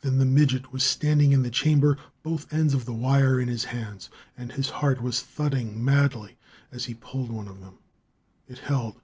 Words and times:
Then 0.00 0.18
the 0.18 0.24
midget 0.24 0.72
was 0.72 0.82
standing 0.82 1.30
in 1.30 1.44
the 1.44 1.52
chamber, 1.52 1.96
both 2.24 2.52
ends 2.52 2.74
of 2.74 2.84
the 2.84 2.92
wire 2.92 3.38
in 3.38 3.46
his 3.46 3.66
hands; 3.66 4.10
and 4.36 4.50
his 4.50 4.70
heart 4.70 5.00
was 5.00 5.22
thudding 5.22 5.84
madly 5.84 6.36
as 6.72 6.86
he 6.86 6.94
pulled 6.94 7.30
one 7.30 7.46
of 7.46 7.60
them. 7.60 7.78
It 8.48 8.58
held. 8.58 9.00